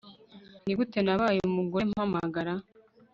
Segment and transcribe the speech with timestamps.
[0.65, 2.53] nigute nabaye umugore mpamagara